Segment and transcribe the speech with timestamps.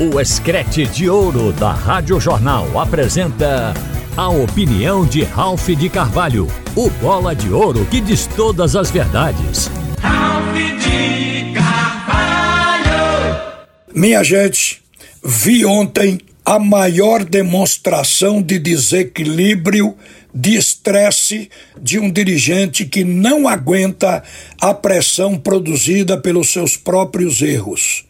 [0.00, 3.74] O Escrete de Ouro da Rádio Jornal apresenta
[4.16, 9.70] a opinião de Ralph de Carvalho, o bola de ouro que diz todas as verdades.
[10.00, 12.88] Ralph de Carvalho!
[13.94, 14.80] Minha gente,
[15.22, 19.94] vi ontem a maior demonstração de desequilíbrio,
[20.34, 24.22] de estresse de um dirigente que não aguenta
[24.58, 28.08] a pressão produzida pelos seus próprios erros.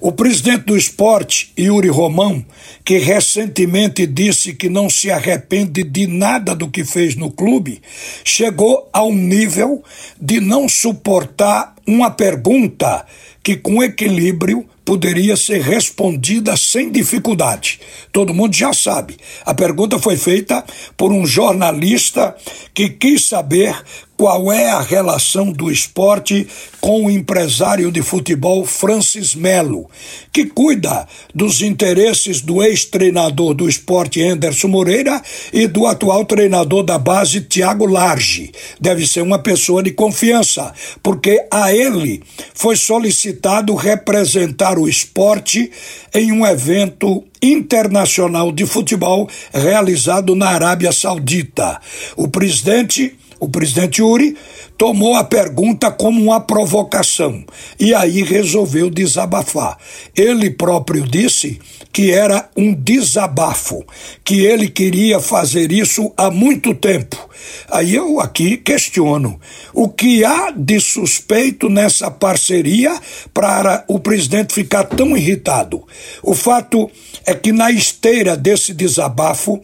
[0.00, 2.44] O presidente do esporte, Yuri Romão,
[2.84, 7.80] que recentemente disse que não se arrepende de nada do que fez no clube,
[8.24, 9.82] chegou ao nível
[10.20, 13.06] de não suportar uma pergunta
[13.42, 17.80] que, com equilíbrio, poderia ser respondida sem dificuldade.
[18.12, 19.16] Todo mundo já sabe.
[19.44, 20.64] A pergunta foi feita
[20.96, 22.34] por um jornalista
[22.74, 23.74] que quis saber
[24.22, 26.46] qual é a relação do esporte
[26.80, 29.90] com o empresário de futebol Francis Melo,
[30.32, 35.20] que cuida dos interesses do ex-treinador do esporte Anderson Moreira
[35.52, 38.52] e do atual treinador da base Tiago Large.
[38.80, 42.22] Deve ser uma pessoa de confiança, porque a ele
[42.54, 45.68] foi solicitado representar o esporte
[46.14, 51.80] em um evento internacional de futebol realizado na Arábia Saudita.
[52.16, 54.36] O presidente o presidente Uri
[54.78, 57.44] tomou a pergunta como uma provocação
[57.78, 59.76] e aí resolveu desabafar.
[60.14, 61.58] Ele próprio disse
[61.92, 63.84] que era um desabafo,
[64.22, 67.16] que ele queria fazer isso há muito tempo.
[67.68, 69.40] Aí eu aqui questiono:
[69.74, 72.96] o que há de suspeito nessa parceria
[73.34, 75.82] para o presidente ficar tão irritado?
[76.22, 76.88] O fato
[77.26, 79.60] é que na esteira desse desabafo,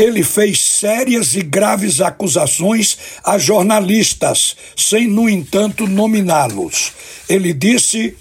[0.00, 6.92] ele fez sérias e graves acusações a jornalistas, sem, no entanto, nominá-los.
[7.28, 8.16] Ele disse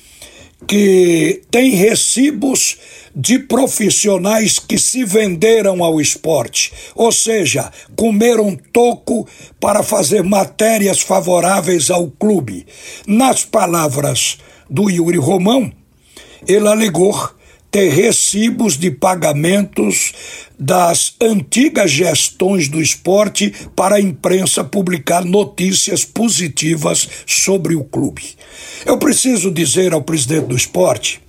[0.67, 2.77] que tem recibos
[3.15, 9.27] de profissionais que se venderam ao esporte, ou seja, comeram toco
[9.59, 12.65] para fazer matérias favoráveis ao clube.
[13.07, 14.37] Nas palavras
[14.69, 15.71] do Yuri Romão,
[16.47, 17.29] ele alegou
[17.71, 20.13] ter recibos de pagamentos
[20.57, 28.23] das antigas gestões do esporte para a imprensa publicar notícias positivas sobre o clube.
[28.85, 31.21] Eu preciso dizer ao presidente do esporte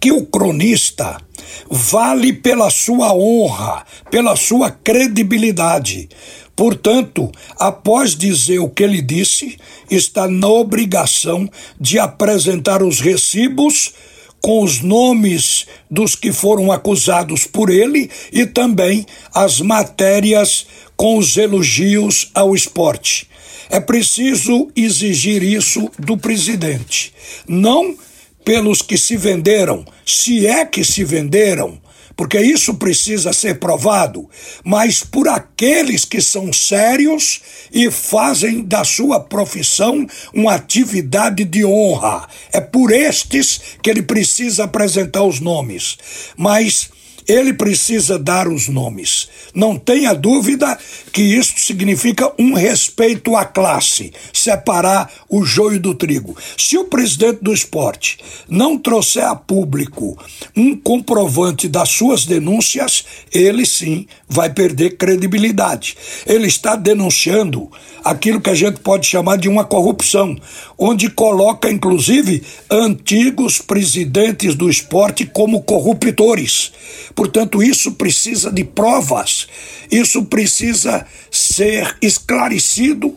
[0.00, 1.16] que o cronista
[1.70, 6.08] vale pela sua honra, pela sua credibilidade.
[6.56, 9.56] Portanto, após dizer o que ele disse,
[9.90, 11.48] está na obrigação
[11.80, 13.94] de apresentar os recibos
[14.42, 20.66] com os nomes dos que foram acusados por ele e também as matérias
[20.96, 23.28] com os elogios ao esporte.
[23.70, 27.14] É preciso exigir isso do presidente,
[27.48, 27.96] não
[28.44, 31.80] pelos que se venderam, se é que se venderam,
[32.16, 34.28] porque isso precisa ser provado,
[34.64, 37.40] mas por aqueles que são sérios
[37.72, 42.28] e fazem da sua profissão uma atividade de honra.
[42.52, 45.98] É por estes que ele precisa apresentar os nomes.
[46.36, 46.90] Mas
[47.28, 49.28] ele precisa dar os nomes.
[49.54, 50.78] Não tenha dúvida
[51.12, 56.36] que isso significa um respeito à classe, separar o joio do trigo.
[56.56, 58.18] Se o presidente do esporte
[58.48, 60.16] não trouxer a público
[60.56, 65.96] um comprovante das suas denúncias, ele sim vai perder credibilidade.
[66.26, 67.70] Ele está denunciando
[68.04, 70.36] aquilo que a gente pode chamar de uma corrupção,
[70.78, 76.72] onde coloca inclusive antigos presidentes do esporte como corruptores.
[77.14, 79.48] Portanto, isso precisa de provas,
[79.90, 83.16] isso precisa ser esclarecido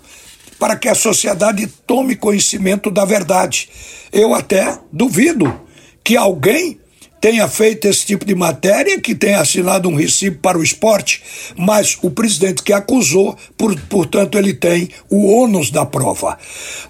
[0.59, 3.69] para que a sociedade tome conhecimento da verdade.
[4.11, 5.61] Eu até duvido
[6.03, 6.79] que alguém
[7.25, 11.23] tenha feito esse tipo de matéria, que tenha assinado um recibo para o esporte,
[11.57, 16.37] mas o presidente que acusou, por, portanto, ele tem o ônus da prova.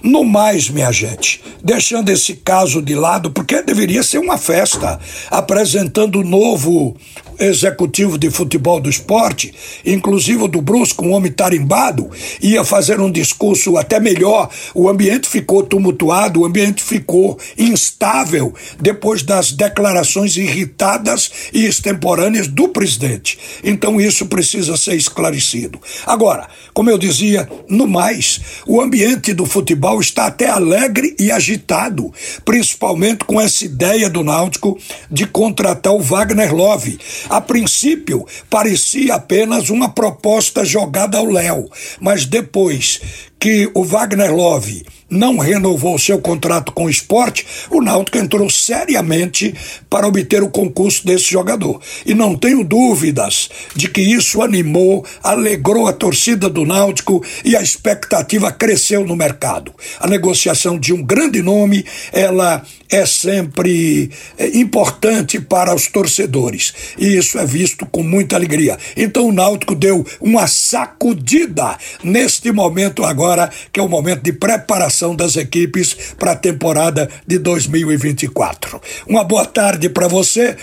[0.03, 4.99] No mais, minha gente, deixando esse caso de lado, porque deveria ser uma festa,
[5.31, 6.97] apresentando o novo
[7.39, 9.53] executivo de futebol do esporte,
[9.85, 12.09] inclusive o do Brusco, um homem tarimbado,
[12.41, 14.49] ia fazer um discurso até melhor.
[14.73, 22.67] O ambiente ficou tumultuado, o ambiente ficou instável depois das declarações irritadas e extemporâneas do
[22.67, 23.37] presidente.
[23.63, 25.79] Então isso precisa ser esclarecido.
[26.05, 32.11] Agora, como eu dizia, no mais, o ambiente do futebol está até alegre e agitado,
[32.43, 34.77] principalmente com essa ideia do Náutico
[35.09, 36.99] de contratar o Wagner Love
[37.29, 41.69] a princípio, parecia apenas uma proposta jogada ao léu,
[41.99, 43.01] mas depois
[43.45, 49.53] que o Wagner Love não renovou seu contrato com o esporte, o Náutico entrou seriamente
[49.87, 51.79] para obter o concurso desse jogador.
[52.07, 57.61] E não tenho dúvidas de que isso animou, alegrou a torcida do Náutico e a
[57.61, 59.71] expectativa cresceu no mercado.
[59.99, 66.73] A negociação de um grande nome, ela é sempre é, importante para os torcedores.
[66.97, 68.77] E isso é visto com muita alegria.
[68.95, 73.03] Então o Náutico deu uma sacudida neste momento
[73.35, 78.81] agora, que é o momento de preparação das equipes para a temporada de 2024.
[79.07, 80.55] Uma boa tarde para você.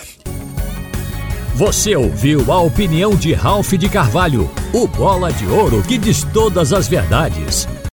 [1.55, 6.73] Você ouviu a opinião de Ralph de Carvalho, o bola de ouro que diz todas
[6.73, 7.67] as verdades.